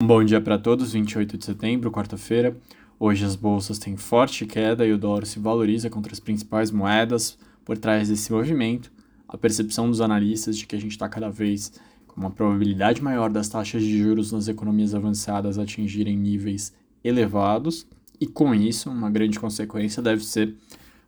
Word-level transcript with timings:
Bom 0.00 0.22
dia 0.22 0.40
para 0.40 0.56
todos, 0.56 0.92
28 0.92 1.36
de 1.36 1.44
setembro, 1.44 1.90
quarta-feira. 1.90 2.56
Hoje 3.00 3.24
as 3.24 3.34
bolsas 3.34 3.80
têm 3.80 3.96
forte 3.96 4.46
queda 4.46 4.86
e 4.86 4.92
o 4.92 4.96
dólar 4.96 5.26
se 5.26 5.40
valoriza 5.40 5.90
contra 5.90 6.12
as 6.12 6.20
principais 6.20 6.70
moedas. 6.70 7.36
Por 7.64 7.76
trás 7.76 8.08
desse 8.08 8.30
movimento, 8.30 8.92
a 9.26 9.36
percepção 9.36 9.90
dos 9.90 10.00
analistas 10.00 10.56
de 10.56 10.68
que 10.68 10.76
a 10.76 10.80
gente 10.80 10.92
está 10.92 11.08
cada 11.08 11.28
vez 11.28 11.72
com 12.06 12.20
uma 12.20 12.30
probabilidade 12.30 13.02
maior 13.02 13.28
das 13.28 13.48
taxas 13.48 13.82
de 13.82 13.98
juros 13.98 14.30
nas 14.30 14.46
economias 14.46 14.94
avançadas 14.94 15.58
atingirem 15.58 16.16
níveis 16.16 16.72
elevados, 17.02 17.84
e 18.20 18.26
com 18.26 18.54
isso, 18.54 18.88
uma 18.88 19.10
grande 19.10 19.40
consequência 19.40 20.00
deve 20.00 20.24
ser 20.24 20.54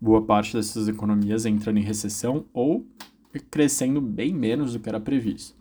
boa 0.00 0.22
parte 0.22 0.56
dessas 0.56 0.86
economias 0.86 1.44
entrando 1.44 1.78
em 1.78 1.82
recessão 1.82 2.44
ou 2.54 2.86
crescendo 3.50 4.00
bem 4.00 4.32
menos 4.32 4.74
do 4.74 4.78
que 4.78 4.88
era 4.88 5.00
previsto. 5.00 5.56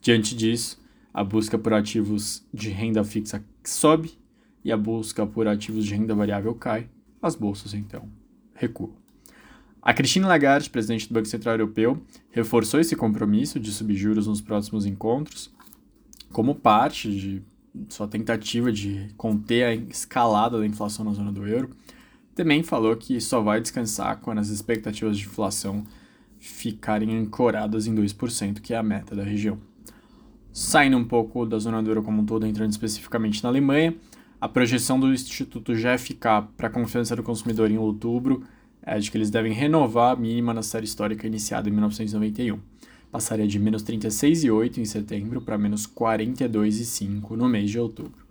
Diante 0.00 0.34
disso, 0.34 0.80
a 1.16 1.24
busca 1.24 1.56
por 1.56 1.72
ativos 1.72 2.44
de 2.52 2.68
renda 2.68 3.02
fixa 3.02 3.42
sobe 3.64 4.18
e 4.62 4.70
a 4.70 4.76
busca 4.76 5.26
por 5.26 5.48
ativos 5.48 5.86
de 5.86 5.94
renda 5.94 6.14
variável 6.14 6.54
cai, 6.54 6.90
as 7.22 7.34
bolsas 7.34 7.72
então 7.72 8.06
recuam. 8.54 8.92
A 9.80 9.94
Christine 9.94 10.26
Lagarde, 10.26 10.68
presidente 10.68 11.08
do 11.08 11.14
Banco 11.14 11.26
Central 11.26 11.54
Europeu, 11.54 12.02
reforçou 12.30 12.80
esse 12.80 12.94
compromisso 12.94 13.58
de 13.58 13.72
subir 13.72 13.96
juros 13.96 14.26
nos 14.26 14.42
próximos 14.42 14.84
encontros, 14.84 15.50
como 16.32 16.54
parte 16.54 17.10
de 17.10 17.42
sua 17.88 18.06
tentativa 18.06 18.70
de 18.70 19.08
conter 19.16 19.64
a 19.64 19.74
escalada 19.74 20.58
da 20.58 20.66
inflação 20.66 21.02
na 21.02 21.14
zona 21.14 21.32
do 21.32 21.46
euro. 21.46 21.70
Também 22.34 22.62
falou 22.62 22.94
que 22.94 23.18
só 23.22 23.40
vai 23.40 23.58
descansar 23.58 24.18
quando 24.20 24.40
as 24.40 24.48
expectativas 24.48 25.16
de 25.16 25.24
inflação 25.24 25.82
ficarem 26.38 27.16
ancoradas 27.16 27.86
em 27.86 27.94
2%, 27.94 28.60
que 28.60 28.74
é 28.74 28.76
a 28.76 28.82
meta 28.82 29.16
da 29.16 29.22
região. 29.22 29.58
Saindo 30.58 30.96
um 30.96 31.04
pouco 31.04 31.44
da 31.44 31.58
zona 31.58 31.82
do 31.82 31.90
euro 31.90 32.02
como 32.02 32.22
um 32.22 32.24
todo, 32.24 32.46
entrando 32.46 32.70
especificamente 32.70 33.42
na 33.42 33.50
Alemanha, 33.50 33.94
a 34.40 34.48
projeção 34.48 34.98
do 34.98 35.12
Instituto 35.12 35.74
GFK 35.74 36.48
para 36.56 36.68
a 36.68 36.70
confiança 36.70 37.14
do 37.14 37.22
consumidor 37.22 37.70
em 37.70 37.76
outubro 37.76 38.42
é 38.80 38.98
de 38.98 39.10
que 39.10 39.18
eles 39.18 39.28
devem 39.28 39.52
renovar 39.52 40.12
a 40.14 40.16
mínima 40.16 40.54
na 40.54 40.62
série 40.62 40.86
histórica 40.86 41.26
iniciada 41.26 41.68
em 41.68 41.72
1991. 41.72 42.58
Passaria 43.12 43.46
de 43.46 43.58
menos 43.58 43.82
36,8 43.84 44.78
em 44.78 44.86
setembro 44.86 45.42
para 45.42 45.58
menos 45.58 45.86
42,5 45.86 47.32
no 47.32 47.50
mês 47.50 47.70
de 47.70 47.78
outubro. 47.78 48.24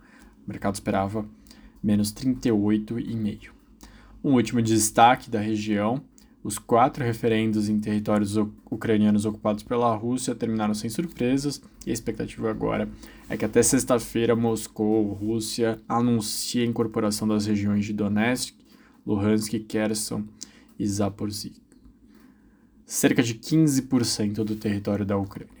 O 0.44 0.50
mercado 0.50 0.74
esperava 0.74 1.24
menos 1.80 2.12
38,5. 2.12 3.50
Um 4.24 4.32
último 4.32 4.60
destaque 4.60 5.30
da 5.30 5.38
região 5.38 6.02
os 6.46 6.58
quatro 6.58 7.04
referendos 7.04 7.68
em 7.68 7.80
territórios 7.80 8.36
ucranianos 8.70 9.24
ocupados 9.24 9.64
pela 9.64 9.92
Rússia 9.96 10.32
terminaram 10.32 10.74
sem 10.74 10.88
surpresas 10.88 11.60
e 11.84 11.90
a 11.90 11.92
expectativa 11.92 12.48
agora 12.48 12.88
é 13.28 13.36
que 13.36 13.44
até 13.44 13.60
sexta-feira 13.64 14.36
Moscou, 14.36 15.12
Rússia, 15.12 15.82
anuncie 15.88 16.62
a 16.62 16.64
incorporação 16.64 17.26
das 17.26 17.46
regiões 17.46 17.84
de 17.84 17.92
Donetsk, 17.92 18.54
Luhansk, 19.04 19.58
Kherson 19.66 20.22
e 20.78 20.86
Zaporizhzhia. 20.86 21.50
Cerca 22.84 23.24
de 23.24 23.34
15% 23.34 24.44
do 24.44 24.54
território 24.54 25.04
da 25.04 25.18
Ucrânia. 25.18 25.52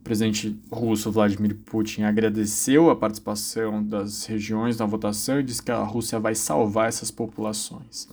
O 0.00 0.04
presidente 0.04 0.54
russo 0.70 1.10
Vladimir 1.10 1.56
Putin 1.64 2.02
agradeceu 2.02 2.90
a 2.90 2.96
participação 2.96 3.82
das 3.82 4.26
regiões 4.26 4.76
na 4.76 4.84
votação 4.84 5.40
e 5.40 5.42
disse 5.42 5.62
que 5.62 5.70
a 5.70 5.82
Rússia 5.82 6.20
vai 6.20 6.34
salvar 6.34 6.88
essas 6.88 7.10
populações. 7.10 8.06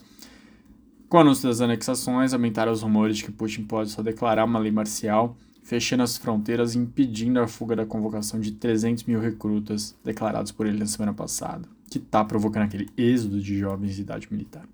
Com 1.10 1.16
o 1.16 1.20
anúncio 1.22 1.48
das 1.48 1.62
anexações, 1.62 2.34
aumentaram 2.34 2.70
os 2.70 2.82
rumores 2.82 3.16
de 3.16 3.24
que 3.24 3.32
Putin 3.32 3.64
pode 3.64 3.92
só 3.92 4.02
declarar 4.02 4.44
uma 4.44 4.60
lei 4.60 4.74
marcial, 4.74 5.38
fechando 5.64 6.04
as 6.04 6.18
fronteiras 6.18 6.76
e 6.76 6.80
impedindo 6.80 7.40
a 7.40 7.48
fuga 7.48 7.78
da 7.78 7.86
convocação 7.86 8.42
de 8.42 8.52
300 8.52 9.06
mil 9.06 9.18
recrutas 9.18 9.96
declarados 10.04 10.52
por 10.52 10.68
ele 10.68 10.78
na 10.78 10.86
semana 10.86 11.14
passada, 11.14 11.66
que 11.90 11.98
está 11.98 12.26
provocando 12.26 12.64
aquele 12.64 12.90
êxodo 12.98 13.40
de 13.40 13.58
jovens 13.58 13.96
de 13.96 14.02
idade 14.02 14.28
militar. 14.30 14.68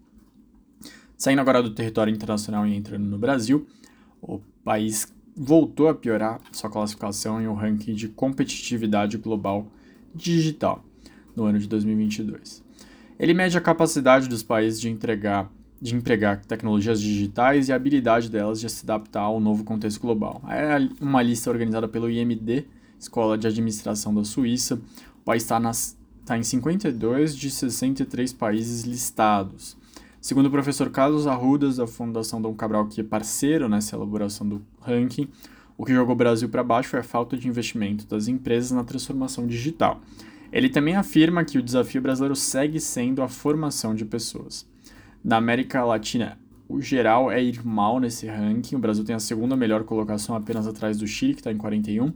Saindo 1.15 1.39
agora 1.39 1.61
do 1.61 1.69
território 1.69 2.11
internacional 2.11 2.65
e 2.65 2.75
entrando 2.75 3.05
no 3.05 3.19
Brasil, 3.19 3.67
o 4.19 4.39
país 4.63 5.13
voltou 5.37 5.87
a 5.87 5.93
piorar 5.93 6.41
sua 6.51 6.69
classificação 6.69 7.39
em 7.39 7.47
um 7.47 7.53
ranking 7.53 7.93
de 7.93 8.07
competitividade 8.07 9.19
global 9.19 9.67
digital 10.15 10.83
no 11.35 11.43
ano 11.43 11.59
de 11.59 11.67
2022. 11.67 12.63
Ele 13.19 13.35
mede 13.35 13.55
a 13.55 13.61
capacidade 13.61 14.27
dos 14.27 14.41
países 14.41 14.81
de 14.81 14.89
entregar 14.89 15.51
de 15.83 15.93
empregar 15.93 16.39
tecnologias 16.45 17.01
digitais 17.01 17.67
e 17.67 17.73
a 17.73 17.75
habilidade 17.75 18.29
delas 18.29 18.61
de 18.61 18.69
se 18.69 18.85
adaptar 18.85 19.19
ao 19.19 19.41
novo 19.41 19.65
contexto 19.65 19.99
global. 19.99 20.41
É 20.47 20.77
uma 21.01 21.21
lista 21.21 21.49
organizada 21.49 21.89
pelo 21.89 22.09
IMD, 22.09 22.65
Escola 22.97 23.37
de 23.37 23.47
Administração 23.47 24.15
da 24.15 24.23
Suíça. 24.23 24.75
O 24.75 25.25
país 25.25 25.43
está 25.43 25.59
tá 26.25 26.37
em 26.37 26.43
52 26.43 27.35
de 27.35 27.51
63 27.51 28.31
países 28.31 28.83
listados. 28.83 29.75
Segundo 30.21 30.45
o 30.45 30.51
professor 30.51 30.89
Carlos 30.89 31.27
Arrudas, 31.27 31.75
da 31.75 31.85
Fundação 31.85 32.41
Dom 32.41 32.53
Cabral, 32.53 32.87
que 32.87 33.01
é 33.01 33.03
parceiro 33.03 33.67
nessa 33.67 33.97
elaboração 33.97 34.47
do 34.47 34.61
ranking, 34.79 35.27
o 35.77 35.83
que 35.83 35.93
jogou 35.93 36.15
o 36.15 36.17
Brasil 36.17 36.47
para 36.47 36.63
baixo 36.63 36.91
foi 36.91 37.01
a 37.01 37.03
falta 37.03 37.35
de 37.35 37.49
investimento 37.49 38.07
das 38.07 38.29
empresas 38.29 38.71
na 38.71 38.85
transformação 38.85 39.45
digital. 39.45 39.99
Ele 40.49 40.69
também 40.69 40.95
afirma 40.95 41.43
que 41.43 41.57
o 41.57 41.61
desafio 41.61 42.01
brasileiro 42.01 42.37
segue 42.37 42.79
sendo 42.79 43.21
a 43.21 43.27
formação 43.27 43.93
de 43.93 44.05
pessoas. 44.05 44.65
Na 45.23 45.37
América 45.37 45.85
Latina, 45.85 46.37
o 46.67 46.81
geral 46.81 47.31
é 47.31 47.41
ir 47.41 47.65
mal 47.65 47.97
nesse 47.97 48.27
ranking. 48.27 48.75
O 48.75 48.79
Brasil 48.79 49.05
tem 49.05 49.15
a 49.15 49.19
segunda 49.19 49.55
melhor 49.55 49.85
colocação, 49.85 50.35
apenas 50.35 50.67
atrás 50.67 50.97
do 50.97 51.07
Chile, 51.07 51.33
que 51.33 51.39
está 51.39 51.49
em 51.49 51.55
41. 51.55 52.11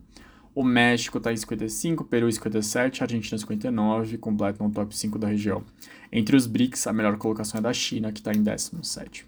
O 0.54 0.62
México 0.62 1.18
está 1.18 1.32
em 1.32 1.38
55, 1.38 2.04
Peru 2.04 2.28
em 2.28 2.32
57, 2.34 3.04
Argentina 3.04 3.36
em 3.36 3.40
59, 3.40 4.18
completam 4.18 4.68
o 4.68 4.72
top 4.72 4.94
5 4.94 5.18
da 5.18 5.28
região. 5.28 5.64
Entre 6.12 6.36
os 6.36 6.46
BRICS, 6.48 6.86
a 6.88 6.92
melhor 6.92 7.18
colocação 7.18 7.60
é 7.60 7.62
da 7.62 7.72
China, 7.72 8.12
que 8.12 8.20
está 8.20 8.34
em 8.34 8.44
17. 8.44 9.26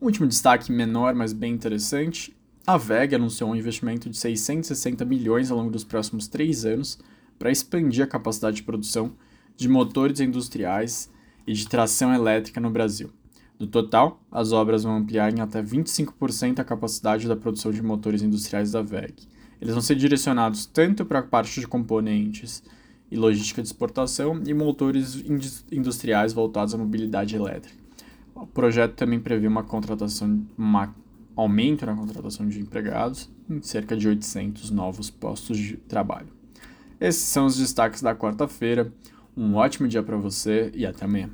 Um 0.00 0.06
último 0.06 0.28
destaque 0.28 0.70
menor, 0.70 1.12
mas 1.12 1.32
bem 1.32 1.52
interessante, 1.52 2.36
a 2.64 2.76
VEG 2.76 3.16
anunciou 3.16 3.50
um 3.50 3.56
investimento 3.56 4.08
de 4.08 4.16
660 4.16 5.04
milhões 5.04 5.50
ao 5.50 5.58
longo 5.58 5.70
dos 5.70 5.82
próximos 5.82 6.28
três 6.28 6.64
anos 6.64 7.00
para 7.36 7.50
expandir 7.50 8.04
a 8.04 8.06
capacidade 8.06 8.56
de 8.56 8.62
produção 8.62 9.12
de 9.56 9.68
motores 9.68 10.20
industriais 10.20 11.10
e 11.46 11.52
de 11.52 11.68
tração 11.68 12.14
elétrica 12.14 12.60
no 12.60 12.70
Brasil. 12.70 13.10
No 13.58 13.66
total, 13.66 14.20
as 14.30 14.52
obras 14.52 14.82
vão 14.82 14.96
ampliar 14.96 15.32
em 15.32 15.40
até 15.40 15.62
25% 15.62 16.58
a 16.58 16.64
capacidade 16.64 17.28
da 17.28 17.36
produção 17.36 17.70
de 17.70 17.82
motores 17.82 18.22
industriais 18.22 18.72
da 18.72 18.82
VEG. 18.82 19.14
Eles 19.60 19.74
vão 19.74 19.82
ser 19.82 19.94
direcionados 19.94 20.66
tanto 20.66 21.04
para 21.04 21.20
a 21.20 21.22
parte 21.22 21.60
de 21.60 21.66
componentes 21.66 22.62
e 23.10 23.16
logística 23.16 23.62
de 23.62 23.68
exportação 23.68 24.42
e 24.44 24.52
motores 24.52 25.24
industriais 25.70 26.32
voltados 26.32 26.74
à 26.74 26.78
mobilidade 26.78 27.36
elétrica. 27.36 27.78
O 28.34 28.46
projeto 28.46 28.94
também 28.94 29.20
prevê 29.20 29.46
uma 29.46 29.62
contratação, 29.62 30.44
um 30.58 30.88
aumento 31.36 31.86
na 31.86 31.94
contratação 31.94 32.48
de 32.48 32.60
empregados 32.60 33.30
em 33.48 33.62
cerca 33.62 33.96
de 33.96 34.08
800 34.08 34.70
novos 34.70 35.10
postos 35.10 35.56
de 35.56 35.76
trabalho. 35.76 36.28
Esses 37.00 37.22
são 37.22 37.46
os 37.46 37.56
destaques 37.56 38.02
da 38.02 38.14
quarta-feira. 38.14 38.92
Um 39.36 39.54
ótimo 39.56 39.88
dia 39.88 40.02
para 40.02 40.16
você 40.16 40.70
e 40.74 40.86
até 40.86 41.04
amanhã. 41.04 41.30